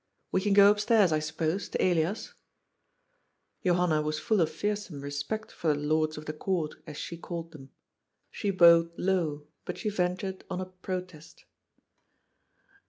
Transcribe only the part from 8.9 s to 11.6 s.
low, but she ventured on a protest.